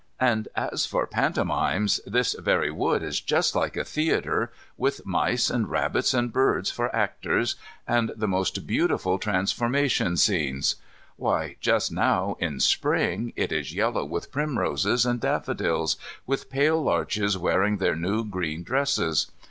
And 0.19 0.47
as 0.55 0.87
for 0.87 1.05
pantomimes 1.05 2.01
this 2.07 2.33
very 2.39 2.71
wood 2.71 3.03
is 3.03 3.19
just 3.21 3.55
like 3.55 3.77
a 3.77 3.83
theatre, 3.83 4.51
with 4.75 5.05
mice 5.05 5.51
and 5.51 5.69
rabbits 5.69 6.11
and 6.15 6.33
birds 6.33 6.71
for 6.71 6.95
actors, 6.95 7.55
and 7.87 8.11
the 8.15 8.27
most 8.27 8.65
beautiful 8.65 9.19
transformation 9.19 10.17
scenes. 10.17 10.77
Why, 11.17 11.55
just 11.61 11.91
now 11.91 12.35
in 12.39 12.59
Spring 12.61 13.31
it 13.35 13.51
is 13.51 13.75
yellow 13.75 14.03
with 14.05 14.31
primroses 14.31 15.05
and 15.05 15.21
daffodils, 15.21 15.97
with 16.25 16.49
pale 16.49 16.81
larches 16.81 17.37
wearing 17.37 17.77
their 17.77 17.95
new 17.95 18.25
green 18.25 18.63
dresses. 18.63 19.29